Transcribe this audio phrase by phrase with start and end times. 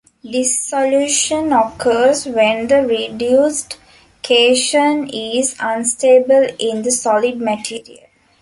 [0.27, 3.77] Dissolution occurs when the reduced
[4.23, 8.07] cation is unstable in the solid material.